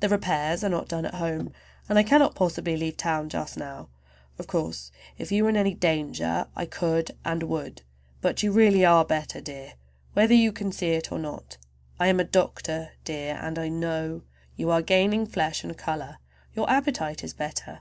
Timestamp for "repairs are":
0.10-0.68